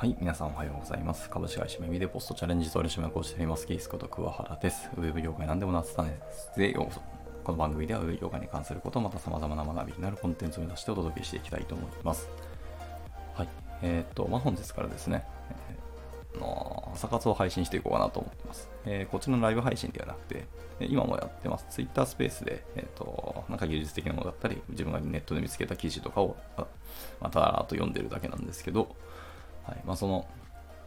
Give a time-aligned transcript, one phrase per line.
[0.00, 1.28] はい、皆さんおはようございます。
[1.28, 4.88] 株式会社メミでポストチャレンジ取締役をしています、キースこと桑原です。
[4.96, 6.18] ウェブ業界何でもなってたね
[6.56, 7.00] でようこそ。
[7.44, 12.30] この番組ではウェブ業界に関すること、また様々な学びになるコンテンツを目指してお届けしていきたいと思います。
[13.34, 13.48] はい、
[13.82, 18.70] えっ、と、まあ、本日からですね、えーの朝活を配信していこうかなと思ってます。
[18.86, 20.46] えーこっちのライブ配信ではなくて、
[20.80, 21.66] 今もやってます。
[21.68, 26.38] Twitter スペースで、えっ、と、なんか技術的なものだったり、自分がネットで見つけた記事とかを、
[27.20, 28.96] またらっと読んでるだけなんですけど、
[29.70, 30.26] はいまあ、その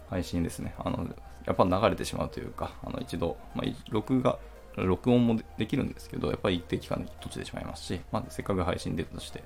[0.09, 1.07] 配信ですね、あの
[1.45, 4.37] やっぱ流れてしまうというか、あの一度、まあ、録画、
[4.75, 9.43] 録音もできるんですけど、やっぱり一定期間で閉じてしまいますし、まあ、せっかく配信データとして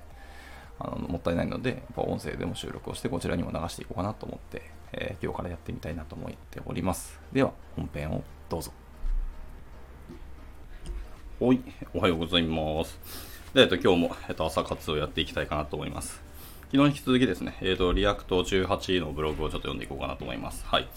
[0.78, 4.62] あのもったいないので、やっぱ音声でも収録をして、こちらにも流していこうかなと思って、
[4.92, 7.20] えー今日からやってみたいなと思っております。
[7.32, 8.72] では、本編をどうぞ。
[11.40, 11.60] はい、
[11.94, 12.98] おはようございます。
[13.54, 16.27] で、えっと、今日も、えっと、朝活をやっていきたいかなと思います。
[16.70, 20.66] 昨日に引き続きですね、えっと、 React 18のブログをちょっと読んでいこうかなと思います。
[20.66, 20.88] はい。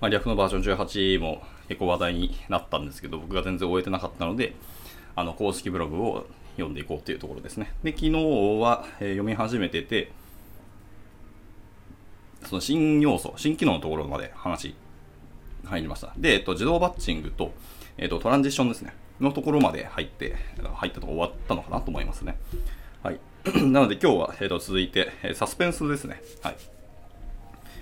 [0.00, 4.56] まあ、 React のバージョン18も結構話題になったんですけど、僕が全然追えてなかったので、
[5.14, 7.72] あの、公式ブログを読んでいこうというところですね。
[7.84, 10.10] で、昨日は、えー読み始めてて、
[12.46, 14.74] その新要素、新機能のところまで話
[15.64, 16.12] 入りました。
[16.16, 17.52] で、えっと、自動バッチングと、
[17.98, 18.96] えっと、トランジションですね。
[19.20, 20.34] のところまで入って、
[20.74, 22.36] 入ったとこ終わったのかなと思いますね。
[23.72, 26.22] なので今日は、えっと、続いて、えサスペンスですね。
[26.42, 26.56] はい。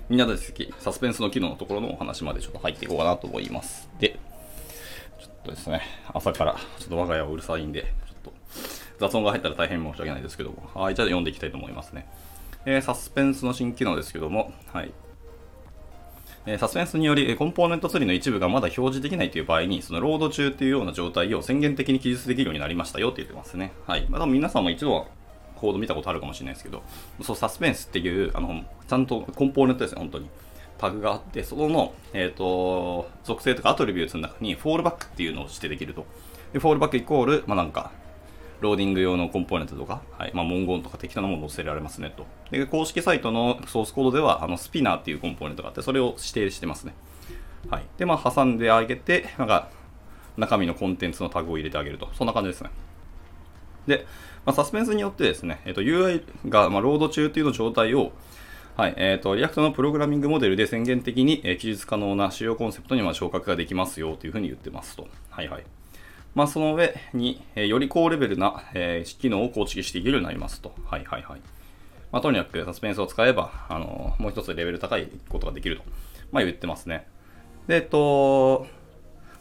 [0.07, 3.89] みんなで好き、サスペンスの機能のところのお話までちょっと入っていこうかなと思います。
[3.99, 4.17] で、
[5.19, 5.81] ちょっとですね、
[6.13, 8.33] 朝からちょっと我が家はうるさいんで、ちょっと
[8.99, 12.07] 雑音が入ったら大変申し訳ないですけども、はい、じゃあ読んでいきたいと思いますね。
[12.65, 14.91] えーサスペンスの新機能ですけども、はい。
[16.45, 23.73] えサスペンスにより、コンポーネントツリーの一部がまだ表示できないという場合に、そのロード中っていうような状態を宣言的に記述できるようになりましたよって言ってますね。
[23.85, 24.07] はい。
[24.09, 25.05] まあ、皆さんも一度は
[25.59, 26.83] コード見たことあるかもしれないですけど、
[27.21, 30.29] そう、サスペンスっていう、あの、ちゃんとコンポーネントですね、本当に。
[30.77, 36.05] タグがあって、その、えっ、と、属性とか attributes の中に、 fallback っていうのを指定できると。
[36.53, 37.91] で、 fallback イコール、まあ、なんか、
[38.61, 42.25] ローディング用のコンポーネントとか、はいまあ、文言とか適当なものを載せられますねと。
[42.51, 46.93] で、公式サイトのソースコードでは、あの Spinner っていうコンポーネントがあって、それを指定してますね。
[47.69, 47.83] はい。
[47.97, 49.69] で、まあ、挟んであげて、なんか、
[50.37, 52.09] 中身のコンテンツのタグを入れてあげると。
[52.13, 52.69] そんな感じですね。
[53.87, 54.05] で、
[54.49, 58.13] まあ、サスペンスによってですね、えっと UI が、ま、ロード中っていうの状態を、
[58.77, 65.07] はい、えっ、と、 React のプログラミングモデルで宣言的に、えー記述可能な主要コンセプトにま昇格ができますよというふうに言ってますと。
[65.29, 65.63] はいはい。
[66.33, 70.73] まあ、その上に、えーより高レベルな、えー機能を構築していけるようになりますと。
[70.83, 71.41] はいはいはい。
[72.11, 75.83] まあ、とにかくサスペンスを使えば、あのもう一つレベル高いことができると、
[76.31, 77.05] ま、言ってますね。
[77.67, 78.65] で、えっと、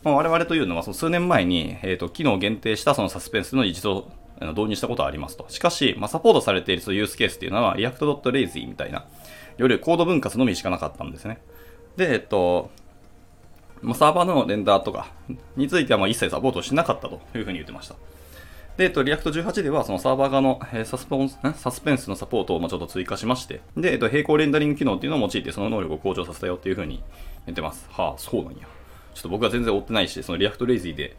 [0.03, 5.47] まあ、我々というのはその数年前に、えー、と機能を限定したそのサスペンスの一度導入したことはありますと。
[5.49, 9.06] しかし、まあ、サポートされているそのユースケースっていうのは React.lazy みたいな、
[9.56, 11.41] よりコード分割のみしかなかったんですね。
[11.97, 12.71] で、えっと、
[13.82, 15.09] まあ、サーバーのレンダーとか
[15.56, 17.94] についてはまあ一切サポートしなかったというふうに言ってました。
[18.76, 27.03] で、えっと、React 18では、そのサーバー側の、えサスポンスサスペンスのサポートをちょっと追加しまして、で、えっと、並行レンダリング機能っていうのを用いて、その能力を向上させたよっていうふうに
[27.47, 27.88] 言ってます。
[27.91, 28.60] はあ、そうなんや。
[29.15, 31.16] ちょっと僕は全然追ってないし、その React Lazy で、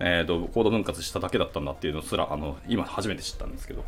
[0.00, 3.84] えー、とコード分割しただけだったんだっていうのすら、あの今初めて知ったんですけど。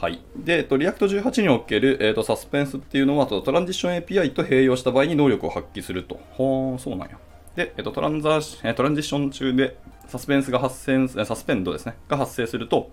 [0.00, 0.20] はい。
[0.36, 6.20] で、えっと、React 18における、えっとサスペンスっていうのは、トランジション API と併用した場合に能力を発揮すると。
[6.32, 7.18] ほー、そうなんや。
[7.56, 8.40] で、えっと、トランザ
[8.74, 9.76] トランジション中で
[10.08, 12.90] サスペンスが発生、 suspend ですね、が発生すると、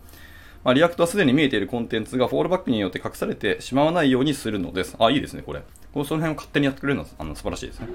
[0.63, 4.95] まあ、 React はすでに見えているコンテンツが fallback によって隠されてしまわないようにするのです。
[4.99, 5.61] あ、いいですね、これ。
[5.93, 7.87] こうその辺を勝手にやってくれるのはあの素晴らしいですね。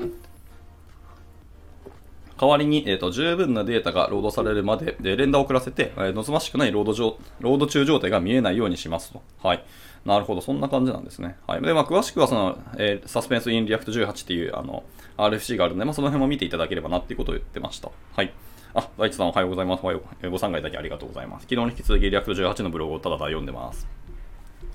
[2.44, 9.22] 代わりに、えーと、十分なデータがロードされるまで、でレンダーを遅らせて、えー望ましくないロード上ロード中状態が見えないようにしますと。
[9.42, 9.64] はい。
[10.04, 11.36] なるほど、そんな感じなんですね。
[11.46, 11.62] はい。
[11.62, 14.84] で、まあ、詳しくは、その、えー Suspense in React 18っていう、あの、
[15.16, 17.90] RFC があるので、まあ、その辺も見ていただければなっていうことを言ってました。
[18.14, 18.30] はい。
[18.74, 19.80] あ、大地さんおはようございます。
[19.82, 21.46] おはようご参加いただきありがとうございます。
[21.48, 23.86] 昨日に引き続き React 18のブログをただただ読んでます。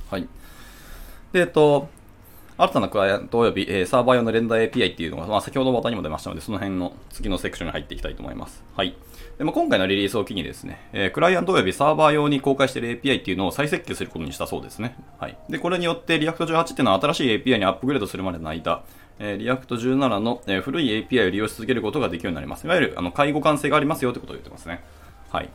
[0.10, 0.28] はい。
[1.34, 1.90] で、えっと、
[2.60, 8.62] 新たなクライアントおよび、えサーバー用のレンダー API っていうのが、まあ、先ほど話題にも出ましたので、その辺の次のセクションに入っていきたいと思います。
[8.76, 8.98] はい。
[9.38, 14.98] でまあ、今回のリリースを機にですね、えークライアントおよびサーバー用に公開している API っていうのを再設計することにしたそうですね。
[15.20, 15.38] はい。
[15.48, 18.84] で、これによって React 18っていうのは新しい API にアップグレードするまでの間、
[19.20, 22.66] えー、React 17の、えー古い API を利用し続けることができるようになります。
[22.66, 24.84] いわゆる、あの、下位互換性がありますよということを言ってますね。
[25.32, 25.50] はい。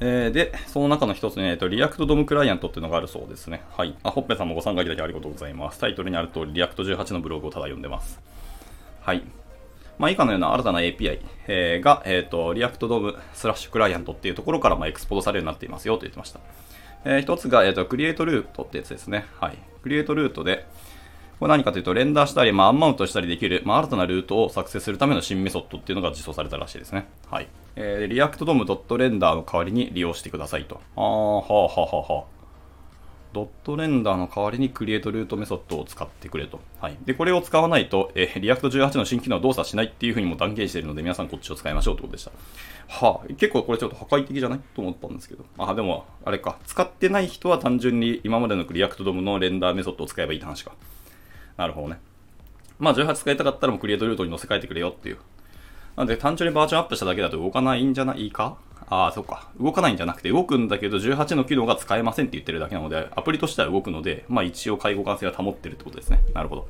[0.00, 3.62] えーで、その中の一つに、えーと、 React DOM Client っていうのがあるそうですね。
[3.76, 3.96] はい。
[4.02, 5.78] あ、ホッペさんもご参加いただきありがとうございます。
[5.78, 8.20] タイトルにある通り、 React 18のブログをただ読んでます。
[9.00, 9.22] はい。
[9.98, 16.40] まあ、以下のような新たな API、えーが、えっ、と、 React DOM slash client っていうところから、まあ、エクスポートされるようになっていますよと言ってました。
[17.04, 19.26] えー一つが、えっ、と、 createRoot ってやつですね。
[19.40, 19.58] はい。
[19.82, 20.66] createRoot で、
[21.38, 27.06] これ何かというと、レンダーしたり、まあ、アンマウントしたりできる、まあ、新たなルートを作成するための新メソッドっていうのが実装されたらしいですね。
[27.30, 27.48] はい。
[27.76, 30.80] えー、 ReactDOM dot render の代わりに利用してくださいと。
[30.96, 32.36] あー、はあはあはあはあ。
[33.34, 36.58] dot render の代わりに createRoot メソッドを使ってくれと。
[36.80, 36.96] はい。
[37.04, 42.30] で、これを使わないと、えー、 React 18の新機能は動作しないっていうふうにも断言しているので、皆さんこっちを使いましょうってことでした。
[42.88, 45.44] はあ、結構これちょっと破壊的じゃないと思ったんですけど。
[45.58, 46.56] あ、でも、あれか。
[46.64, 50.72] 使ってない人は単純に今までの ReactDOM のレンダーメソッドを使えばいいって話か。
[51.58, 51.98] なるほどね。
[52.78, 55.18] まあ、18使いたかったらもう createRoot に載せ替えてくれよっていう。
[55.96, 58.58] なんで単純にバージョンアップしただけだと動かないんじゃないか？
[58.88, 59.48] ああ、そっか。
[59.58, 66.20] 動かないんじゃなくて、動くんだけど、18の機能が使えませんって言ってるだけなので、アプリとしては動くので、まあ一応下位互換性が保ってるってことですね。
[66.34, 66.68] なるほど。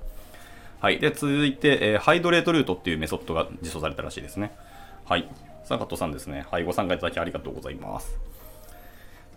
[0.81, 0.99] はい。
[0.99, 4.52] で、続いて、えー、 hydrateRoot っていうメソッドが実装されたらしいですね。
[5.05, 5.28] はい。
[5.64, 6.46] サカットさんですね。
[6.50, 6.64] はい。
[6.64, 8.19] ご参加いただきありがとうございます。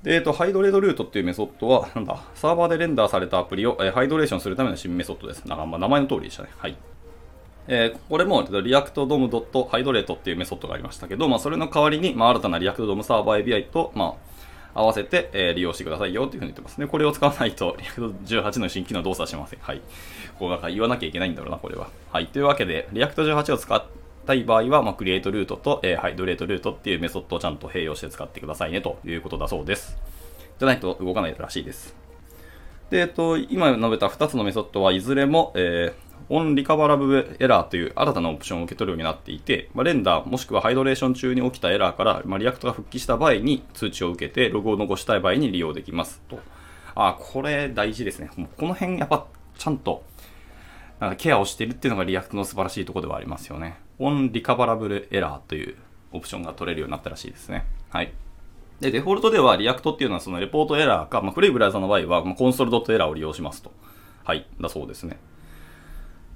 [0.04, 5.46] で、えっと、ハイドレートルートっていうメソッドは、なんだ、サーバーでレンダーされたアプリを、えー、ハイドレーションするための新メソッドです。
[5.46, 6.50] なんか、まあ、名前の通りでしたね。
[6.58, 6.78] はい。
[7.72, 14.16] えー、これも React-DOM.Hydrate っていうメソッドがありましたけど、まあ、それの代わりに、まあ、新たな React-DOM サーバー API と、ま
[14.74, 16.88] あ、合わせて、えー、利用してくださいよっていうふうに言ってますね。
[16.88, 17.78] これを使わないと
[18.26, 19.60] React18 の新機能動作しません。
[19.60, 19.82] はい。
[20.40, 21.90] こうなんか言わなきゃいけないんだろうな、これは。
[22.12, 22.28] はい。
[22.28, 23.84] というわけで、React18 を使っ
[24.26, 29.96] たい場合は、まあ、 createRoot と、えー、 hydrateRoot っていうメソッドをちゃんと併用して使ってくださいねということだそうです。
[30.58, 31.96] じゃないと動かないらしいです。
[32.90, 46.40] で、えっと、今述べた2つのメソッドはいずれも、えー onRecoverableError という新たなオプションを受け取るようになっていて、ま、レンダーもしくはハイドレーション中に起きたエラーから、ま、 React が復帰した場合に通知を受けてログを残したい場合に利用できますと。
[46.96, 48.30] あ、これ大事ですね。
[48.36, 49.26] この辺やっぱ
[49.58, 50.04] ちゃんと
[51.00, 53.78] なんかケアをしているっていうのが React の素晴らしいところではありますよね。
[54.00, 55.76] onRecoverableError という
[56.12, 57.66] オプションが取れるようになったらしいですね。
[57.90, 58.12] はい。
[58.80, 63.72] で、デフォルトでは React っていうのはその reportError か、まあ、古いブラウザの場合は、ま、 console dot error を利用しますと。
[64.24, 64.48] はい。
[64.60, 65.20] だそうですね。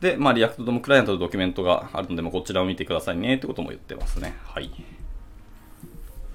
[0.03, 4.35] で、まあ、 React DOM Client のドキュメントがあるので、まあ、こちらを見てくださいねってことも言ってますね。
[4.44, 4.69] はい。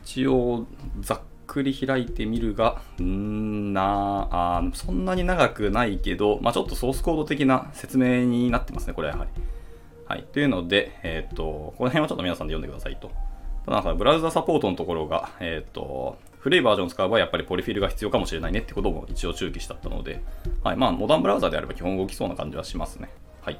[0.04, 0.66] 一応、
[1.00, 9.30] ざっくり開いてみるが、んなあそんなに長くないけど、まあ、ちょっとソースコード的な説明になってますね、これはやはり。
[10.06, 10.22] はい。
[10.32, 13.10] というので、えっ、ー、と、この辺はちょっと皆さんで読んでくださいと。
[13.66, 20.22] ただ、ブラウザサポートのところが、えっ、ー、と、古いバージョンを使う場合、やっぱり polyfill が必要かもしれないねってことも一応注記したったので、
[20.64, 20.76] はい。
[20.76, 23.10] まあ、モダンブラウザであれば基本動きそうな感じはしますね。
[23.48, 23.58] はい。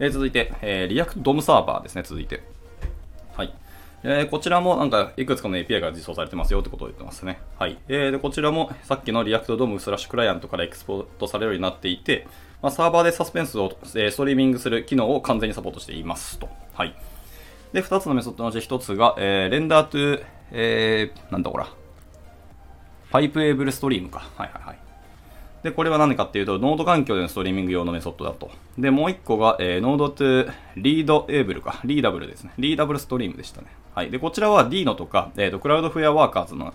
[0.00, 2.42] えー、続いて、えー、 React DOM Server ですね、続いて。
[3.36, 3.54] はい。
[4.02, 7.38] えー、こちらもなんかいくつかの API が実装されてますよってことを言ってますね。
[7.56, 7.78] はい。
[7.86, 12.26] えー、でこちらもさっきの React DOM slash client からエクスポートされるようになっていて、
[12.60, 16.48] まあ、サーバーでサスペンスを、えー、ストリーミングする機能を完全にサポートしていますと。
[16.72, 16.96] はい。
[17.72, 21.68] で、2つのメソッドのうち1つが、えー、 render to、えー、なんだこら。
[23.12, 24.28] pipeable stream か。
[24.36, 24.83] はいはいはい。
[25.64, 28.50] で、これは何かっていうと、 Node 環境でのストリーミング用のメソッドだと。
[28.78, 31.80] で、もう一個が、えー、 render to readable か。
[31.86, 32.52] readable ですね。
[32.58, 33.68] readable stream でしたね。
[33.94, 34.10] はい。
[34.10, 36.74] で、こちらは Deno とか、えっ、ー、と、 Cloudflare Workers の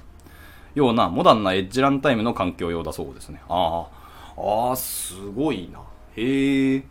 [0.74, 3.42] ようなモダンなエッジランタイムの環境用だそうですね。
[3.48, 3.86] あ
[4.36, 5.82] あ、ああ、すごいな。
[6.16, 6.84] へえ。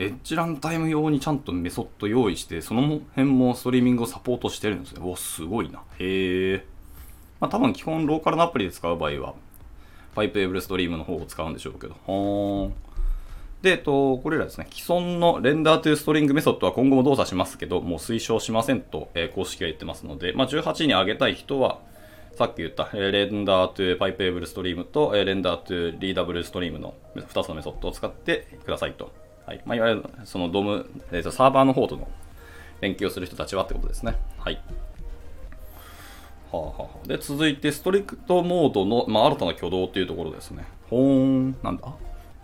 [0.00, 5.02] エッジランタイム用にちゃんとメソッド用意して、その辺もストリーミングをサポートしてるんですね。
[5.04, 5.84] お、すごいな。
[6.00, 6.66] へえ。
[7.38, 9.34] まあ多分基本ローカルのアプリで使う場合は、
[10.14, 11.94] pipeable stream の方を使うんでしょうけど。
[12.06, 12.70] は
[13.62, 21.78] で、えっと、これらですね、既存の render to string メソッドは今後も動作しますけど、もう推奨しませんと、えー、公式が言ってますので、まあ、18に上げたい人は、
[22.36, 29.12] さっき言った、えー、 render to pipeable stream と、えー、 render to readable stream の2つのメソッドを使ってくださいと。
[29.44, 32.08] はいまあ、いわゆるその DOM、えー、とサーバーの方との
[32.80, 34.16] 連携をする人たちはってことですね。
[34.38, 34.62] はい。
[36.52, 40.64] はあはあ、で続いて、 strict mode の、まあ、新たな挙動というところですね。
[40.88, 41.94] ほーん、なんだ？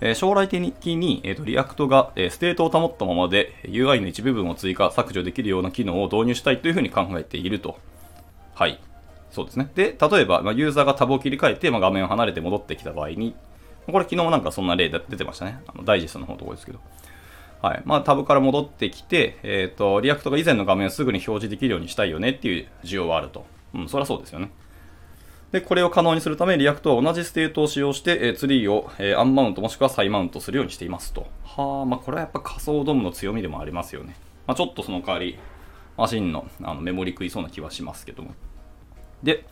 [0.00, 7.78] えー、将来的に、えーと、 React が、えー、ステートを保ったままで UI の一部分を追加、削除できるような機能を導入したいというふうに考えていると。
[8.54, 8.78] はい。
[9.30, 9.70] そうですね。
[9.74, 13.34] で、例えば、まあ、ユーザーがタブを切り替えて、まあ、画面を離れて戻ってきた場合に、
[13.86, 15.60] これ昨日もなんかそんな例出てましたね。
[15.66, 16.80] あのダイジェストの方のところですけど。
[17.62, 17.82] はい。
[17.86, 23.46] まあ、タブから戻ってきて、えっ、ー、と、 React が以前の画面をすぐに表示できるようにしたいよねっていう需要はあると。
[23.74, 24.50] うん、そりゃそうですよね。
[25.52, 31.26] で、これを可能にするため、 React は同じステートを使用して、え、ツリーを、え、アンマウントもしくは再マウントするようにしていますと。
[31.44, 34.16] はあ、まあこれはやっぱ仮想 DOM の強みでもありますよね。
[34.46, 35.38] まあちょっとその代わり、
[35.96, 38.34] マシンのあのメモリ食いそうな気はしますけども。
[39.22, 39.46] で、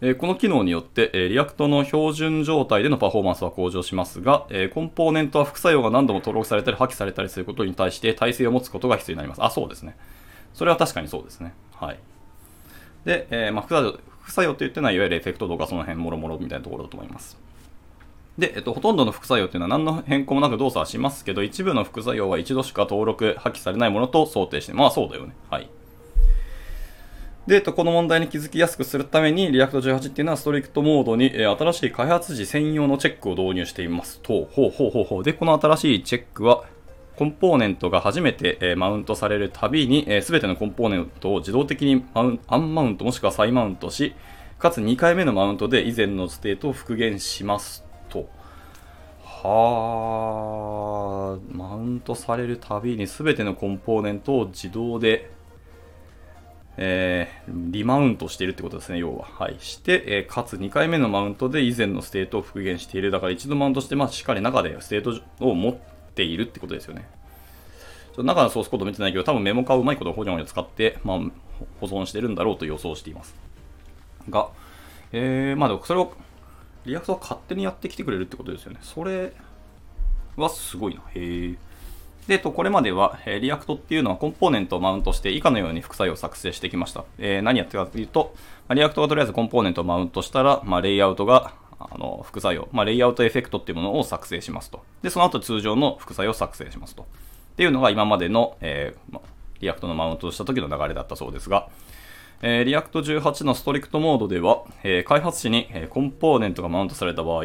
[0.00, 9.44] え、この機能によって、え、 React の標準状態でのパフォーマンスは向上しますが、え、コンポーネントは副作用が何度も登録されたり破棄されたりすることに対して耐性を持つことが必要になります。
[9.44, 9.96] あ、そうですね。
[10.52, 11.54] それは確かにそうですね。
[11.74, 11.98] はい。
[13.06, 17.38] で、えー、まあ副作用、副作用って言ってのは、いわゆるエフェクトとかその辺もろもろみたいなところだと思います。
[18.36, 25.34] で、えっと、ほとんどの副作用っていうのは何の変更もなく動作はしますけど、一部の副作用は一度しか登録、破棄されないものと想定して、まあそうだよね。
[25.48, 25.70] はい。
[27.46, 35.22] で、えっと、この問題に気づきやすくするために、 React 18っていうのは strict mode に、え、新しい開発時専用のチェックを導入していますと、ほうほうほうほう。
[35.22, 36.64] で、この新しいチェックは、
[37.16, 44.14] コンポーネントが初めて、え、マウントされるたびに、す、えー、てのコンポーネントを自動的にマウンアンマウントもしくは再マウントし、
[44.58, 48.28] かつ2回目のマウントで以前のステートを復元しますと。
[49.22, 55.30] はあ、マウントされるたびにすべてのコンポーネントを自動で、
[56.76, 59.24] えー、リマウントしているってことですね、要は。
[59.24, 59.56] はい。
[59.58, 63.10] して、えー、かつ2回目のマウントで以前のステートを復元している。
[63.10, 67.06] だから一度マウントして、まあ、しっかり中でステートを持ってているってことですよね。
[68.16, 71.18] ちょ中のソースコード見てないけど、多分メモ化をうまいことをほにょほにょ使って、まあ、
[71.80, 73.34] 保存してるんだろうと予想しています。
[74.30, 74.48] が、
[75.12, 76.12] えー、まあでも、それを、
[76.86, 78.78] React は勝手にやってきてくれるってことですよね。
[78.80, 79.32] それ
[80.36, 81.02] はすごいな。
[81.14, 81.54] へえ。
[82.26, 87.04] で、と、これまでは、え、 React っていうのはコンポーネントをマウントして以下のように副作用を作成してきました。
[87.18, 88.34] えー、何やってるかというと、
[88.70, 94.82] React がとりあえずコンポーネントをマウントしたら、まあ、レイアウトがあの副作用、まあ、レイアウトエフェクトっていうものを作成しますと。
[95.02, 97.02] で、その後通常の副作用を作成しますと。
[97.02, 97.06] っ
[97.56, 99.20] ていうのが今までの、えーま、
[99.60, 101.68] React のマウントをした時の流れだったそうですが、
[102.42, 107.44] えー、 React 18の strict mode では、えー、開発時に、え、コンポーネントがマウントされた場合、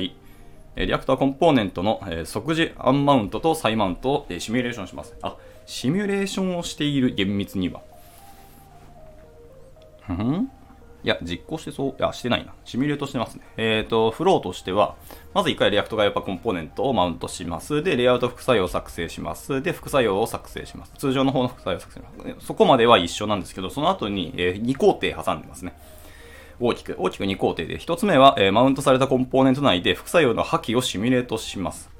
[0.75, 5.15] え React はコンポーネントの、え即時アンマウントと再マウントを、えシミュレーションします。
[5.21, 5.35] あ、
[5.65, 7.81] シミュレーションをしている厳密には。
[10.07, 10.49] ふん
[11.03, 12.53] いや、実行してそう、いや、してないな。
[12.63, 13.41] シミュレートしてますね。
[13.57, 14.95] えっ、ー、と、フローとしては、
[15.33, 17.81] まず1回 React がやっぱコンポーネントをマウントします。
[17.81, 19.61] で、レイアウト副作用を作成します。
[19.61, 20.93] で、副作用を作成します。
[20.97, 22.45] 通常の方の副作用を作成します。
[22.45, 25.73] そこまでは一緒なんですけど、その後に、え、2工程挟んでますね。
[26.59, 31.90] 大きく、大きく2工程で、1つ目は、え、マウントされたコンポーネント内で副作用の破棄をシミュレートします。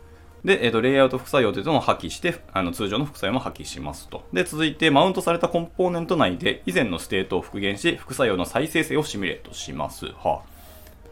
[0.43, 4.25] で、えっ、ー、と、レイアウト副作用というのを破棄して、あの、通常の副作用も破棄しますと。
[4.33, 10.07] で、続いて、マウントされたコンポーネント内で、以前のステートを復元し、副作用の再生成をシミュレートします。
[10.07, 10.43] はあ、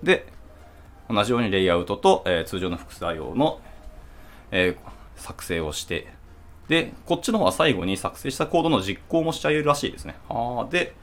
[0.01, 0.25] で、
[1.09, 3.59] 同じようにレイアウトと、えー、通常の副作用の、
[4.51, 6.07] えー、作成をして、
[6.67, 10.15] で、こっちの方は最後に作成したコードの実行もしちゃえるらしいですね。
[10.27, 10.93] はあ、で、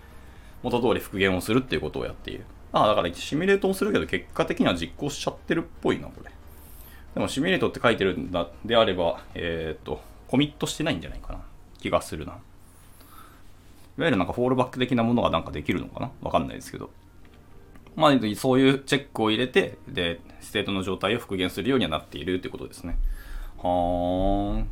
[0.62, 2.44] 元通り復元をするっていうことをやっている。
[2.72, 6.30] ああ、だからシミュレートもするけど、結果的には実行しちゃってるっぽいな、これ。
[7.16, 11.40] でもシミュレートって書いてるんだであれば、えっ、ー、と、コミットしてないんじゃないかな。
[11.78, 12.32] 気がするな。
[12.32, 16.90] いわゆるなんかフォールバック的なものがなんかできるのかなわかんないですけど。
[17.94, 22.98] まあ、そういうチェックを入れて、で、ステートの状態を復元するようにはなっているということですね。
[23.56, 24.68] はーん。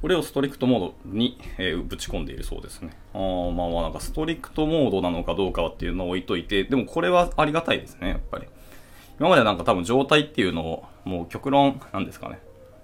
[0.00, 2.90] これを strict mode に、えー、ぶち込んでいるそうですね。
[3.12, 8.46] あまあまあなんか strict mode なのかどうかっていうのを置いといて、でもこれはありがたいですね、やっぱり。
[9.18, 12.38] 今までなんか多分状態っていうのを、もう極論、なんですかね。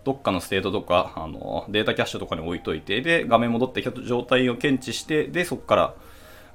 [0.05, 5.95] どっかのステートとか、あの、データキャッシュとかに置いといて、で、画面戻ってきた状態を検知して、で、そこから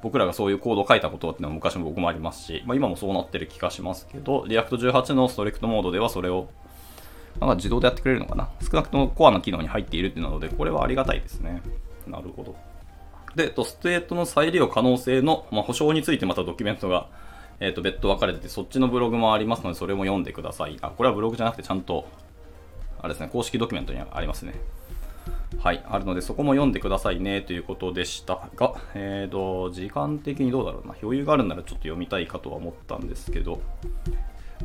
[0.02, 6.50] 僕らがそういうコードを書いたことっていうのは昔も僕もありますし、まあ今もそうなってる気がしますけど、 React 18の strict mode ではそれを、
[7.40, 11.62] なんか自動でやってくれるのかな少なくともコアの機能に入っているっていうので、これはありがたいですね。
[12.08, 12.56] なるほど。
[13.36, 17.08] で、ステートの再利用可能性の、まあ、保証についてまたドキュメントが
[17.60, 20.78] えっ、ー、と、別途分かれてて、そっちのブログもありますので、それも読んでください。
[20.82, 22.08] あ、これはブログじゃなくて、ちゃんと、
[23.00, 24.54] あれですね、公式ドキュメントにありますね。
[25.60, 30.96] はい、あるので、そこも読んでくださいね、ということでしたが、えっ、ー、と、時間的にどうだろうな。
[31.02, 33.62] 余裕があるならちょっと読みたいかとは思ったんですけど、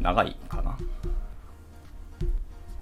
[0.00, 0.76] 長いかな？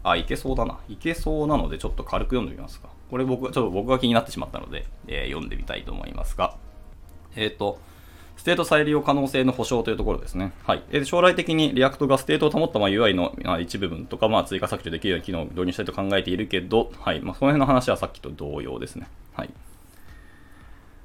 [0.03, 0.81] あ、いけそうだな。
[0.89, 2.89] いけそうなので、ちょっと軽く読んでみますか。
[3.11, 6.57] これ僕、ちょっと僕が気になってしまったので、えー、読んでみたいと思いますが、
[7.37, 7.79] えっ、ー、と、
[8.37, 10.53] ステート再利用可能性の保証というところですね。
[10.65, 10.83] はい。
[10.91, 17.21] で将来的に React がステートを保ったま UI の一部分とか、まあ、追加削除できるような機能を導入したいと考えているけど、はい。
[17.21, 19.09] まあ、その辺の話はさっきと同様ですね。
[19.35, 19.51] はい。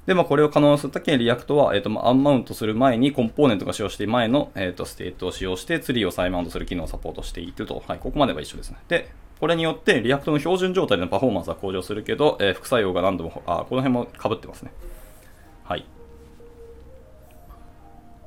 [0.06, 7.82] で、まあ、これを可能にするときに React は、えっ、ー、と、まあ、アンマウントする前にコンポーネントが使用して前の、えっ、ー、と、ステートを使用してツリーを再マウントする機能をサポートしていると。
[7.86, 7.98] はい。
[7.98, 8.78] ここまでは一緒ですね。
[8.88, 14.70] で、これによって React の標準状態でのパフォーマンスは向上するけど、えー、副作用が何度も、あ、この辺も被ってますね。
[15.64, 15.84] はい。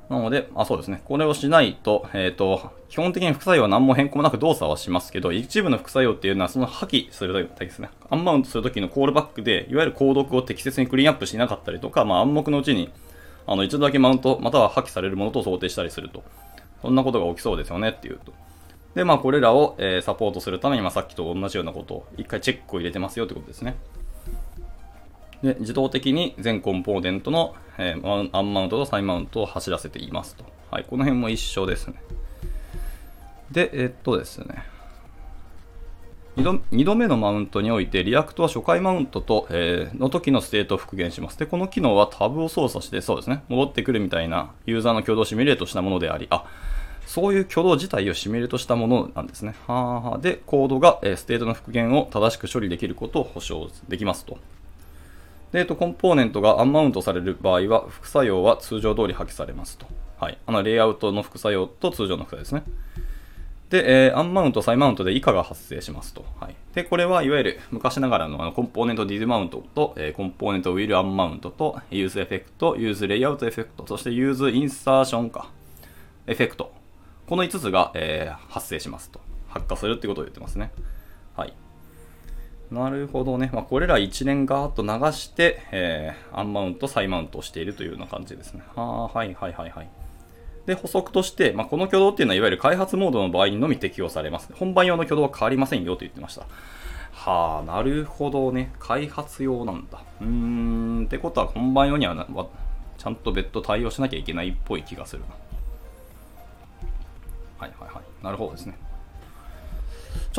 [0.10, 1.02] なので、あ、そうですね。
[1.06, 7.90] これをしないと、えっ、ー、と、基本的に副作用は何も変更もなく動作はしますけど、一部の副作用っていうのはその破棄するときですね。
[8.10, 12.92] アンマウントするときのコールバックで、いわゆる購読を適切にクリーンアップしなかったりとか、まあ暗黙のうちに、
[13.46, 16.24] あの、一度だけマウント、または破棄されるものと想定したりすると。
[16.82, 18.34] そんなことが起きそうですよねっていうと。
[18.96, 23.76] で、まあこれらを、えー、サポートするために、まあさっきと同じようなことを、一回チェックを入れてますよってことですね。
[25.44, 30.44] で自動的に全コンポーネントの、えー、アンマウントと再マウントを走らせていますと。
[30.72, 31.96] はい、この辺も一緒ですね。
[33.52, 34.64] で、えっとですね。
[36.38, 41.38] 2度目のマウントにおいて、 React は初回マウントと、えー、の時のステートを復元します。
[41.38, 46.46] で、この機能はタブを操作して、そうですね、戻ってくるみたいなユーザーの挙動をシミュレートしたものであり、あ、
[47.06, 49.56] そういう挙動自体をシミュレートしたものなんですね。
[49.68, 54.38] ははで、コードが、えー、ステートの復元を正しく処理できることを保証できますと。
[55.52, 59.88] で、えっと、コンポーネントがアンマウントされる場合は、副作用は通常通り破棄されますと。
[60.20, 60.38] はい。
[60.46, 62.64] あの、レイアウトの副作用と通常の副作用ですね。
[63.70, 66.26] で、えー、アンマウント、再マウントで以下が発生しますと。
[66.40, 66.56] はい。
[66.74, 75.50] で、これはいわゆる昔ながらのあの componentDidMount と、えー、 componentWillUnmount と、 useEffect、 useLayoutEffect、そして useInsertion か、
[76.26, 76.72] エフェクト。
[77.28, 79.22] この5つが、えー、発生しますと。
[79.48, 80.72] 発火するってことを言ってますね。
[82.72, 83.50] なるほどね。
[83.52, 88.62] まあ、これら一連ガーッと流して、えー、アンマウント、サイマウントをしているというような感じですね。
[88.76, 89.90] はあ、はいはいはいはい。
[90.68, 94.54] で、補足として、まあ、この挙動っていうのは、いわゆる開発モードの場合にのみ適用されます。
[94.54, 96.46] 本番用の挙動は変わりませんよと言ってました。
[97.12, 98.72] はあ、なるほどね。
[98.80, 100.04] 開発用なんだ。
[100.22, 102.28] うーん、ってことは本番用にはな
[103.00, 105.28] ちゃんと別途対応しなきゃいけないっぽい気がするな。
[107.58, 108.24] はいはいはい。
[108.24, 108.78] なるほどですね。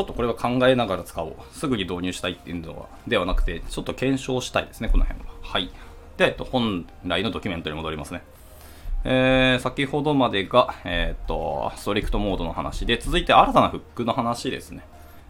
[0.00, 1.35] ちょっとこれは考えながら使おう。
[1.52, 5.26] すぐに導入したいっていうのはではなくて、ちょっと検証したいですね、この辺は。
[5.42, 5.71] はい。
[6.16, 8.23] で、えっと、本来のドキュメントに戻りますね。
[9.04, 14.87] えー、先ほどまでが、えー、っと、ストリクトモードの話で、続いて新たなフックの話ですね。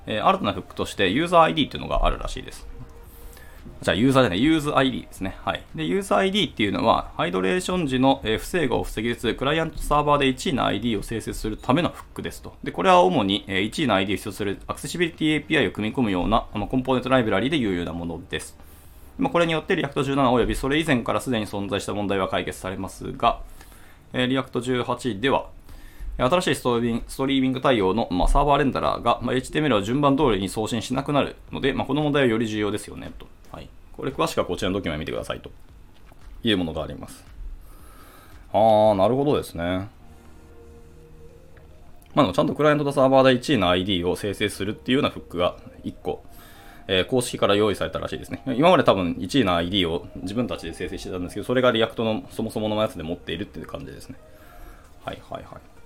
[0.06, 2.68] えー、新たなフックとして、ユーザー ID っていうのがあるらしいです。
[3.82, 5.38] じゃあ、ユーザーじゃない、 useId ですね。
[5.42, 5.62] はい。
[5.74, 12.54] で、 useId っていうのは、ハイドレーション時の、不整合を防ぎつつ、クライアントサーバーで1位の ID を生成するためのフックですと。
[12.62, 18.54] で、これは主に、1位の ID を必要するアクセシビリティ API を組み込むような、あコンポーネントライブラリで有用なものです。
[19.16, 23.40] まこれによって、 React 17及びそれ以前からすでに存在した問題は解決されますが、
[24.12, 25.46] え React 18では、
[26.18, 33.26] 新しいストリーミング対応の、まあ、サーバーレンダラーが、まあ、HTML を順番通りに送信しなくなるので、まあ、この問題はより重要ですよねと。
[33.50, 33.68] はい、
[34.00, 35.50] これ詳しくはこちらのドキュメント見てくださいと
[36.42, 37.22] いうものがあります。
[38.50, 39.90] ああ、なるほどですね。
[42.14, 46.24] まあ、ちゃんとクライアントとサーバーで1位の ID を生成するっていうようなフックが1個
[46.92, 48.42] えー、公式から用意されたらしいですね。
[48.56, 54.16] 今まで多分1位の ID を自分たちで生成してたんですけど、それが React のそもそものやつで持っているっていう感じですね。
[55.04, 55.79] はいはいはい。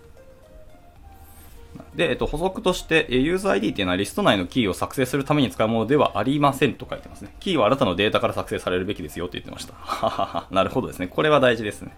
[1.96, 7.34] で、えっと、補足として、ユーザー ID っていうのはリスト内のキーを作成するために使うものではありませんと書いてますね。
[7.40, 9.74] キーはあなたのデータから作成されるべきですよって言ってました。
[9.74, 10.46] ははは。
[10.50, 11.06] なるほどですね。
[11.06, 11.94] これは大事ですね。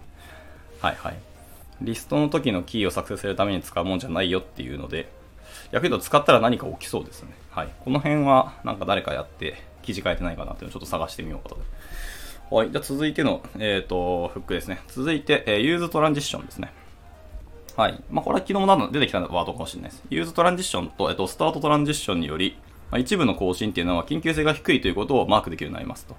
[0.81, 1.17] はいはい。
[1.81, 5.09] リストの時のキーを作成するために使うもんじゃないよっていうので、
[5.71, 7.29] 逆に言うと使ったら何か起きそうですね。
[7.49, 7.69] はい。
[7.83, 12.55] この辺はなんか誰かやって記事書いてないかなっていうのをちょっと探してみようかと。
[12.55, 12.71] はい。
[12.71, 14.79] じゃあ続いての、えっ、ー、と、フックですね。
[14.87, 16.71] 続いて、えー、ユーズトランジッションですね。
[17.77, 18.03] はい。
[18.09, 20.03] まあ、これは昨日も出てきたワードかもしれないです。
[20.09, 22.57] ユーズトランジッションと、えっ、と、スタートトランジッションにより、
[22.89, 26.15] まあ、一部の更新っていうのは緊急性が低いということをマークできるようになりますと。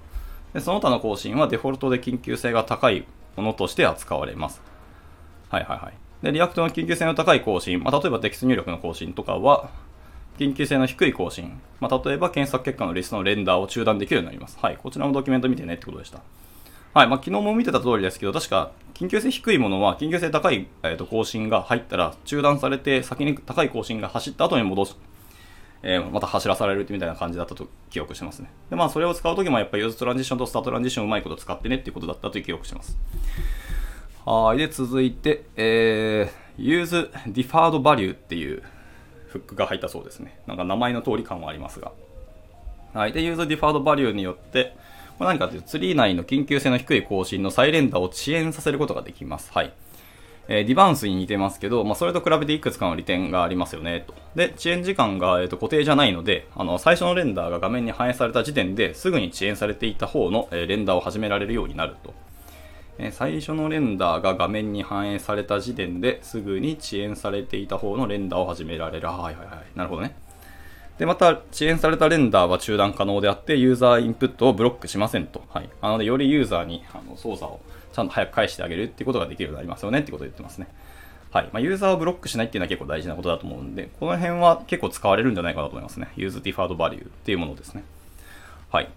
[0.53, 4.61] でその他の更新はデフォルトで緊急性が高いものとして扱われます。
[5.49, 6.25] はいはいはい。
[6.25, 9.69] で、 React の緊急性の高い更新、まあ、例えばテキスト入力の更新とかは、
[10.37, 14.57] 緊急性の低い更新、まあ、例えば検索結果のリストのレンダーを中断できるようになります。
[14.61, 16.21] はい、こちらのドキュメント見てねってことでした。
[16.91, 24.97] はい、まあ、昨日も見てた通りですけど、確か、緊急性低いものは、緊急性高い、えー、と更新が入ったら中断されて、先に高い更新が走った後に戻す。
[25.83, 28.49] えー、また走らされるみたいな感じだったと記憶してますね。
[28.71, 32.97] で、まあ、それを使うときもやっぱり useTransition と startTransition をうまいこと使ってねっていうことだったという記憶してます。
[34.25, 34.57] はい。
[34.57, 38.63] で、続いて、えー、use deferred value っていう
[39.27, 40.39] フックが入ったそうですね。
[40.47, 41.91] なんか名前の通り感はありますが。
[42.93, 43.13] はい。
[43.13, 44.75] で、use deferred value によって、
[45.19, 49.51] これ何かというと、ツリー内の緊急性の低い更新の再レンダーを遅延させることができます。
[49.53, 49.73] はい。
[50.47, 54.15] えー、 debounce に似てますけど、まあ、それと比べていくつかの利点がありますよね、と。
[54.33, 62.13] で、遅延時間が、えーと、固定じゃないので、あの、最初のレンダーが画面に反映された時点ですぐに遅延されていた方の、えー、レンダーを始められるようになると。
[62.97, 69.07] え最初のレンダーが画面に反映された時点ですぐに遅延されていた方のレンダーを始められる。
[69.07, 69.77] はいはいはい。
[69.77, 70.15] なるほどね。
[70.99, 75.43] で、また、遅延されたレンダーは中断可能であって、ユーザーインプットをブロックしませんと。
[75.49, 75.69] はい。
[75.81, 77.61] なので、よりユーザーにあの操作を
[77.93, 80.67] ちゃんと早く返してあげるっていうことができるようになりますよねってことを言ってますね。
[81.31, 81.49] はい。
[81.53, 86.09] まあ、ユーザーをブロックしないっていうのは結構大事なことだと思うんで、この辺は結構使われるんじゃないかなと思いますね。
[86.17, 87.85] use deferred value っていうものですね。
[88.69, 88.89] はい。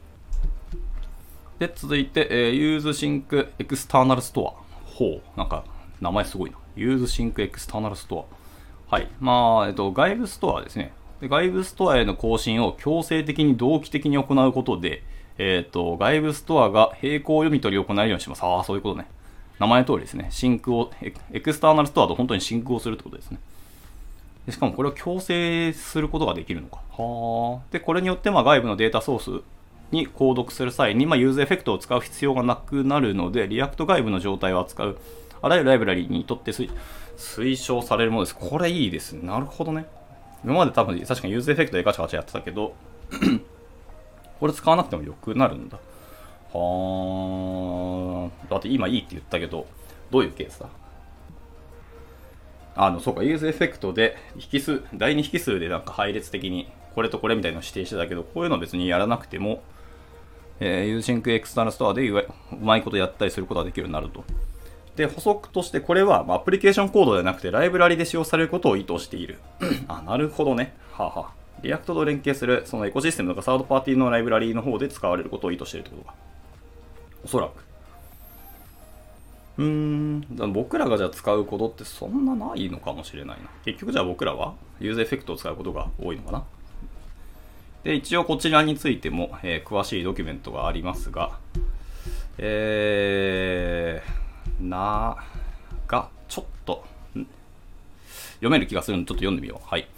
[1.61, 4.91] で、続いて、えー、ユーズシンクエクスターナルストア。
[4.91, 5.65] ほう、なんか
[6.01, 6.57] 名前すごいな。
[6.75, 8.95] useSyncExternalStore。
[8.97, 9.09] はい。
[9.21, 10.93] まあ、えっと、外部ストアですね。
[11.23, 15.05] で外部ストアへの更新を強制的に同期的に行うことで、
[15.39, 18.43] えっ、と、外部ストアが並行読み取りを行えるようにします。
[18.43, 19.07] ああ、そういうことね。
[19.61, 20.27] 名前の通りですね。
[20.33, 23.39] sync を、 external store と本当に sync をするってことですね。
[24.47, 26.81] でしかもこれを強制することができるのか。
[26.91, 27.63] はあ。
[27.71, 29.45] で、これによってまあ外部のデータソース
[29.93, 34.99] に購読する際に、まあ、 useEffect を使う必要がなくなるので、 React 外部の状態を扱う
[35.41, 38.37] あらゆるライブラリにとって推奨されるものです。
[38.37, 39.25] これいいですね。
[39.25, 39.87] なるほどね。
[40.45, 42.75] 今まで多分確かに useEffect でガチャガチャやってたけど、
[44.41, 45.79] これ使わなくてもよくなるんだ。
[46.53, 48.51] はあ。
[48.51, 49.67] だって今いいって言ったけど、
[50.11, 50.69] どういうケースだ？
[52.75, 54.17] あの、そうか、 useEffect で
[54.53, 59.63] 引数、第2引数でなんか配列的にこれとこれみたいなのを指定してたけど、こういうの別にやらなくても、
[60.59, 62.27] えー、 useSyncExternalStore でう
[62.61, 64.25] まいことやったりすることができるようになると。
[64.97, 69.39] で、補足としてこれは、まあ、アプリケーションコードではなくてライブラリで使用されることを意図している。
[69.89, 70.75] あ、なるほどね。
[70.93, 76.15] はあ、はあ、 React と連携するそのエコシステムとかサードパーティーのライブラリの方で使われることを意図しているってことか。
[77.25, 77.65] おそらく。
[79.59, 83.51] うーん、僕らがじゃあ使うことってそんなないのかもしれないな。
[83.65, 86.45] 結局じゃあ僕らは useEffect を使うことが多いのかな。
[87.85, 91.39] で、一応こちらについても、えー、詳しいドキュメントがありますが、
[92.39, 94.22] えー、
[94.63, 95.17] な
[95.87, 96.85] が、ちょっと、
[98.37, 99.69] 読める気がするので、ちょっと読んでみよう。
[99.69, 99.89] はい。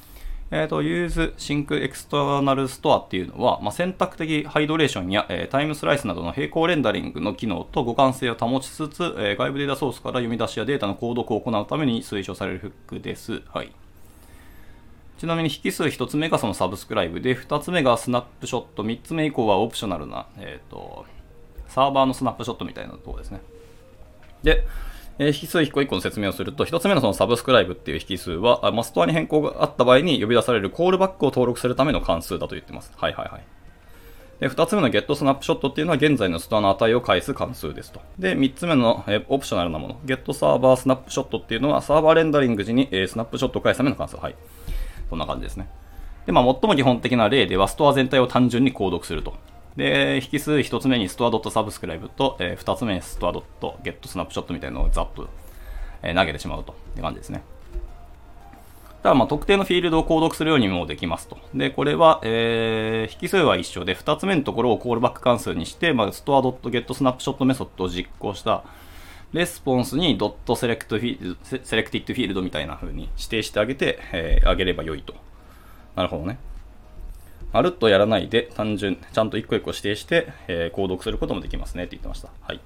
[0.50, 13.42] えっ、ー、と、Use Sync External Store っていうのは、まあ、選択的ハイドレーションや、えー、タイムスライスなどの並行レンダリングの機能と互換性を保ちつつ、えー、外部データソースから読み出しやデータの購読を行うために推奨されるフックです。
[13.48, 13.72] はい。
[15.18, 21.06] ちなみに引数1つ目がその subscribe で、2つ目がスナップショット、3つ目以降はオプショナルな、えっ、ー、と、
[21.68, 23.40] サーバーのスナップショットみたいなところですね。
[24.44, 24.64] で、
[25.18, 32.92] えー、引数1個1個の説明をすると、1つ目のその subscribe っていう引数は、まあ、ストアに変更があった場合に呼び出されるコールバックを登録するための関数だと言ってます。
[32.96, 33.44] はいはいはい。
[34.40, 38.00] で、2つ目の get スナップショットっていうのは現在のストアの値を返す関数ですと。
[38.18, 44.16] で、3つ目の、え、オプショナルなもの、get サーバースナップショットっていうのはサーバーレンダリング時に、えー、スナップショットを返すための関数。
[44.16, 44.34] はい。
[45.08, 45.68] そんな感じですね。
[46.26, 49.34] で、まあ、最も基本的な例では、ストア全体を単純に購読すると。
[49.76, 55.28] で、引数1つ目にストア .subscribe と、えー、2つ目にストア .getSnapshot みたいなのをザップ、
[56.02, 57.42] えー、投げてしまうという感じですね。
[59.02, 61.36] ただ、まあ、特定のフィールドを購読するようにもできますと。
[61.54, 68.64] で、これは、えー、引数は一緒で、2つ目のところをコールバック関数にして、まあ、ストア .getSnapshot メソッドを実行した
[69.34, 75.14] レスポンスにドット selectField、selectedField みたいな風に指定してあげて、えー、あげればよいと。
[75.96, 76.38] なるほどね。
[77.54, 82.28] まるっとやらないで、単純、ちゃんと一個一個指定して、えー、購読することもできますねって言ってました。
[82.40, 82.60] はい。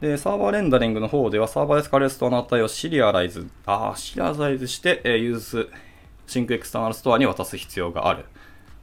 [0.00, 8.24] で、サーバーレンダリングの方では、サーバーで使われるストアの値をシリアライズ、あシリアライズして、えー、 use、SyncExternalStore に渡す必要がある。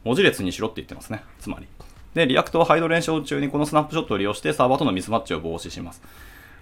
[0.04, 1.22] 文字列にしろって言ってますね。
[1.38, 1.66] つまり。
[2.14, 6.00] で、 React はハイドレーション中にこのスナップショットを利用してサーバーとのミスマッチを防止します。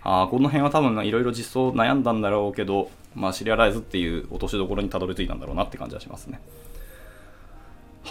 [0.03, 6.41] あこの辺は多分いろいろ実装悩んだんだろうけど、まあ、シリアライズっていう落としどころにたどり着いたんだろうなって感じはしますね。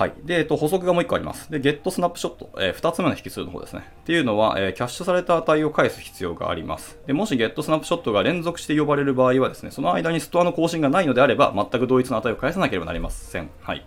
[0.02, 0.14] はい。
[0.24, 1.52] で、えっと、補足がもう1個あります。
[1.52, 3.84] で、ゲットスナップショット、えー、2つ目の引数の方ですね。
[4.02, 6.98] っていうのは、えー、キャッシュされた値を返す必要があります。
[7.06, 13.52] で、もし getSnapshot が連続して呼ばれる場合はですね、その間にストアの更新がないのであれば、全く同一の値を返さなければなりません。
[13.62, 13.86] はい。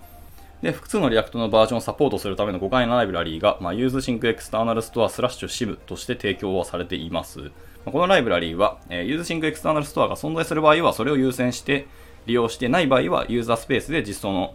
[0.62, 7.50] で、複数の React のバージョンをサポートするための互換のライブラリーが、まあ、 useSyncExternalStore スラッシュ shim として提供はされています。
[7.84, 11.88] まこのライブラリーは、えー、 useSyncExternalStore が存在する場合は、それを優先して
[12.26, 14.54] 利用してない場合は、ユーザースペースで実装の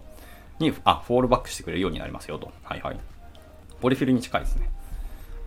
[0.60, 2.52] に、あ、フォールバックしてくれるようになりますよと。
[2.64, 3.00] はいはい。
[3.82, 4.70] ポリフィルに近いですね。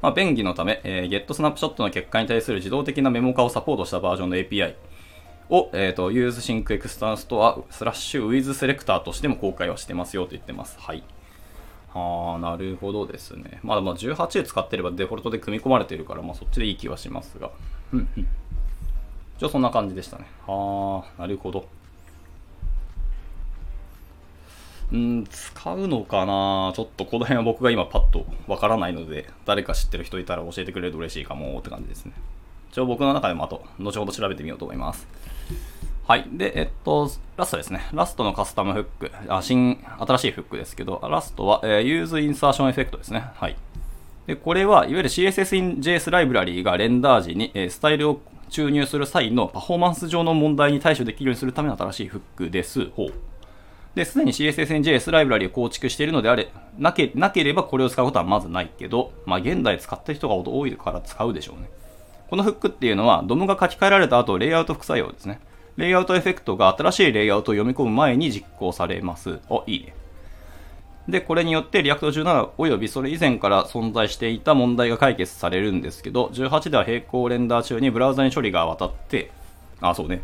[0.00, 4.74] まあ、便宜のため、えー、GetSnapshot の結果に対する自動的なメモ化をサポートしたバージョンの API
[5.48, 10.76] を、えっ、ー、と、UseSync External とはスラッシュ WithSelector としても公開はしてますよと言ってます。
[10.80, 11.04] はい。
[11.94, 13.60] はあ、なるほどですね。
[13.62, 17.50] まだまあ18で使ってればデフォルトで組み込まれているから、まあそっちでいい気はしますが。
[17.92, 18.26] うんうん。
[19.36, 20.26] 一応そんな感じでしたね。
[20.46, 21.66] はあ、なるほど。
[24.92, 32.12] うん、使うのかなちょっとこの辺は僕が今パッとわからないので、誰か知ってる人いたら教えてくれると嬉しいかもって感じですね。
[32.70, 35.06] 一応僕の中でもあと、後ほど調べてみようと思います。
[36.06, 36.26] はい。
[36.32, 37.86] で、えっと、ラストですね。
[37.92, 39.10] ラストのカスタムフック。
[39.28, 43.24] あ新、新しいフックですけど、ラストは、えー、Use Insertion Effect ですね。
[43.34, 43.56] はい。
[44.26, 52.90] で、これは、いわゆる CSS in JS ライブラリーがレンダー時に、えー、スタイルを注入する際のパフォーマンス上の問題に対処できるようにするための新しいフックです。
[52.90, 53.12] ほう。
[53.94, 61.70] で、すでに CSSNJS ライブラリを構築しているのであれ、なけなければこれを使うことはまずないけど、まあ現代使ってる人が多いから使うでしょうね。
[62.30, 65.40] このフックっていうのは、DOM が書き換えられた後、レイアウト副作用ですね。
[65.76, 69.40] レイアウトエフェクトが新しいレイアウトを読み込む前に実行されます。
[69.50, 69.94] お、いいね。
[71.08, 79.30] で、これによって React 17およびそれ以前から存在していた問題が解決されるんですけど、18では並行レンダー中にブラウザに処理が渡って、
[79.80, 80.22] あ、そうね。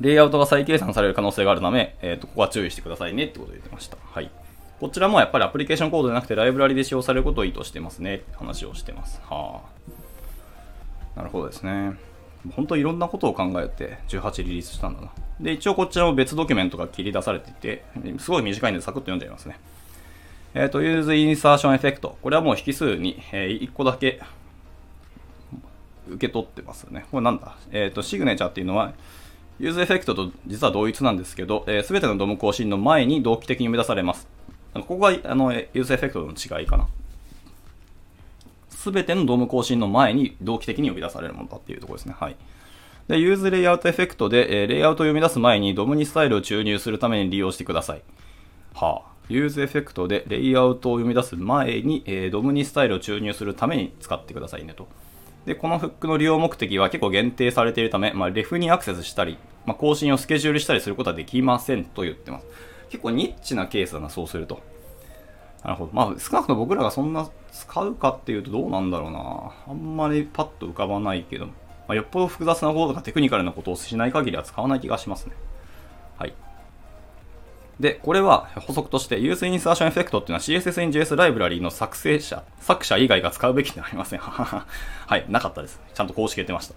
[0.00, 3.96] レイアウトが再計算される可能性があるため、えっ、と、ここは注意してくださいねってことを言ってました。
[4.02, 4.30] はい。
[4.80, 9.20] こちらもやっぱりアプリケーションコードじゃなくてライブラリで使用されることを意図してますねって話をしてます。
[9.28, 9.60] は
[11.16, 11.18] あ。
[11.18, 11.92] なるほどですね。
[12.56, 15.12] 本当いろんなことを考えて18リリースしたんだな。
[15.38, 17.84] で、一応こちらも別ドキュメントが切り出されていて、
[18.18, 19.58] すごい短いんでサクッと読んじゃいますね。
[20.54, 22.14] えっ、と、 useInsertionEffect。
[22.20, 24.20] これはもう引数に、えー、1個だけ
[26.08, 27.04] 受け取ってますよね。
[27.10, 27.56] これなんだ？
[27.70, 28.94] えっ、と、シグネチャーっていうのは、
[29.60, 34.26] useEffect と実は同一なんですけど、す、えー、べ、ての DOM 更新の前に同期的に呼び出されます。
[34.72, 36.88] ここがあの useEffect の違いかな。
[38.70, 42.14] すべての DOM 更新の前に同期的に呼び出されるものだっていうところですね。
[42.18, 42.36] はい。
[43.06, 48.02] で、 useLayoutEffect で、えー、レイアウトを読み出す前に DOM にスタイルを注入するために利用してください。
[48.72, 49.10] はあ。
[49.28, 54.88] useEffect でレイアウトを読み出す前に、えー、 DOM にスタイルを注入するために使ってくださいねと。
[55.46, 62.46] で、このフックの利用目的は結構限定されているため、まあ、 ref にアクセスしたり、まあ、更新をスケジュールしたりすることはできませんと言ってます。
[62.90, 64.60] 結構ニッチなケースだな、そうすると。
[65.64, 65.92] なるほど。
[65.92, 69.52] まあ、少なくとも僕らがそんな使うかっていうとどうなんだろうな。
[69.68, 71.52] あんまりパッと浮かばないけど、ま
[71.88, 75.32] あ、よっぽど複雑なこととかテクニカルなことをしない限りは使わない気がしますね。
[77.80, 84.18] で、これは補足として、 useInsertionEffect っていうのは CSS in JS ライブラリーの作成者、作者以外が使うべきではありません。
[84.20, 84.66] は
[85.16, 85.80] い、なかったです。
[85.94, 86.74] ちゃんと公式言ってました。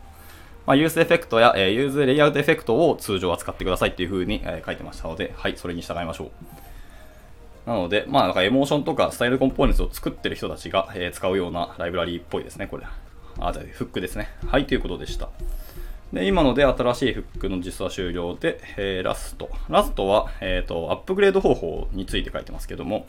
[0.65, 6.31] まあ、 useEffect や、えー、 useLayoutEffect を通常は使ってくださいっていう風に、えー、書いてましたので、はい、それに従いましょ
[7.65, 7.69] う。
[7.69, 12.85] なので、まあ、なんか Emotion とか styled-components を作ってる人たちが、えー、使うようなライブラリーっぽいですね、これ。
[13.39, 14.29] あ、じゃあ、フックですね。
[14.47, 15.29] はい、ということでした。
[16.13, 19.49] で、今ので新しいフックの実装終了で、えー、ラスト。
[19.67, 23.07] ラストは、えっ、ー、と、アップグレード方法について書いてますけども、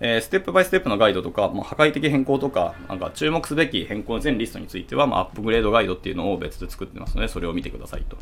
[0.00, 8.16] えー、ステップバイステップのガイドとか、まあ、破壊的変更とか、なんか注目すべき変更の全リストについては、まあ、アップグレードガイドっていうのを別で作ってますので、それを見てくださいと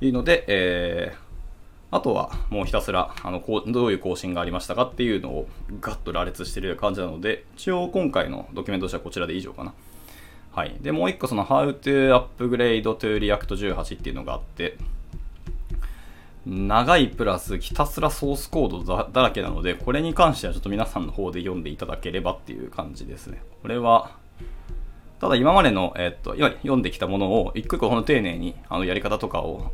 [0.00, 5.48] いうので、えー、あとはもうひたすらあのこうどういう更新がありましたかっていうのを
[5.80, 9.74] ガッと羅列してる感じなので、一応今回のドキュメントとしてはこちらで以上かな。
[10.56, 10.74] はい。
[10.80, 14.78] で、もう一個その How to Upgrade to React 18っていうのがあって、
[16.46, 23.42] 長いプラスひたすらソースコードだらけなので、これに関してはちょっと皆さんの方で読んでいただければっていう感じですね。
[23.60, 24.12] これは、
[25.20, 29.72] ただ今までの、えっと、読んできたものを一個一個ほん丁寧にあのやり方とかを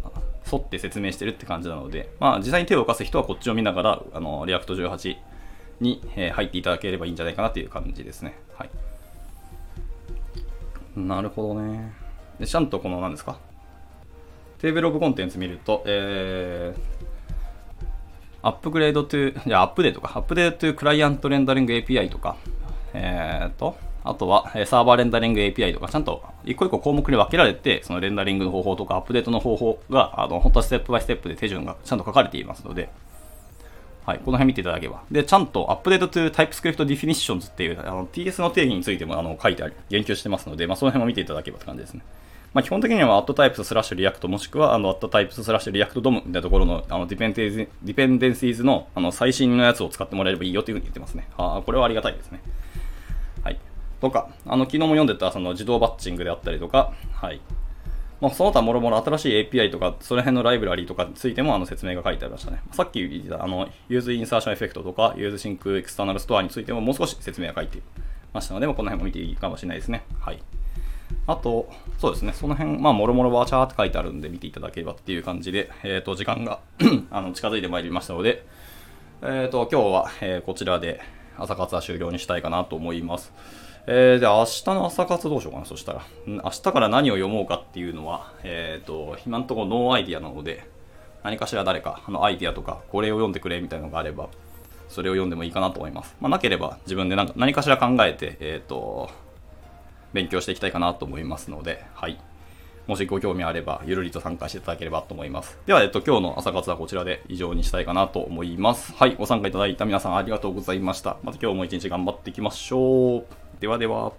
[0.53, 5.17] 沿って説明してるって感じなので、まあ、実際に手を動かす人はこっちを見ながら、あの、 React 18
[5.81, 8.37] に、え、入っていただければいいんじゃないかなという感じですね。
[8.57, 8.71] はい。
[10.97, 11.93] なるほどね。
[12.39, 13.39] でちゃんとこの何ですか？
[14.59, 22.37] テーブルオブコンテンツ見ると、えー、アップグレードトゥ、じゃアップデートか、アップデートトゥクライアントレンダリング API とか、
[22.95, 32.89] えーと、あとは、サーバーレンダリング API とか、ちゃんと一個一個項目に分けられて、そのレンダリングの方法とかアップデートの方法が、あの、本当はステップバイステップで手順がちゃんと書かれていますので、
[34.05, 35.03] はい、この辺見ていただければ。
[35.11, 42.03] で、ちゃんとアップデート to TypeScript Definitions っていう、あの、TS の定義についてもあの書いてあり、言及してますので、まあ、その辺も見ていただければって感じですね。
[42.55, 51.27] まあ、基本的には AddTypes スラッシュ React もしくはあの AddTypes スラッシュ React DOM みたいなところのあのディペンデンディペンデンシーズのあの最新のやつを使ってもらえればいいよというふうに言ってますね。
[51.39, 52.43] あこれはありがたいですね。
[53.43, 53.59] はい。
[54.03, 57.41] とか、あの昨日も読んでたその自動バッチングであったりとか、はい。
[58.23, 62.63] まあ、その他もろもろ新しい API とか、その辺のライブラリーとかについてもあの説明が書いてありましたね。
[62.71, 67.81] さっき言ったあの Use Insertion Effect とか Use Sync External Store についてももう少し説明が書いて
[68.33, 70.05] ましたので、まあ、この辺も見ていいかもしれないですね。
[70.21, 70.41] はい。
[71.27, 76.61] あと、そうですね、その辺、まあ、もろもろバーチャーって書いてあるんで見ていただければっていう感じで、えっ、ー、と、時間が
[77.11, 78.47] あの近づいてまいりましたので、
[79.23, 81.01] えっ、ー、と、今日は、えー、こちらで
[81.37, 83.33] 朝活は終了にしたいかなと思います。
[83.87, 86.03] えー、で、明日の朝活どうしようかな、そしたら。
[86.27, 90.65] 明日から何を読もうかっていうのは、えっ、ー、と、今んところ no idea なので、
[91.25, 94.29] 何かしら誰か、あの、アイディアとか、これを読んでくれみたいなのがあれば、
[94.89, 96.15] それを読んでもいいかなと思います。
[96.21, 99.11] まあ、なければ自分でなんか何かしら考えて、えっ、ー、と、
[100.13, 102.21] 勉強していきたいかなと思いますので、はい。
[102.87, 105.59] もしご興味あれば、ゆるりと参加していただければと思います。
[105.67, 108.93] では、えっと、今日の朝活はこちらで以上にしたいかなと思います。
[108.95, 109.15] はい。
[109.17, 111.17] ご参加いただいた皆さんありがとうございました。
[111.23, 113.42] また今日も一日頑張っていきましょう。
[113.63, 114.13] ではでは。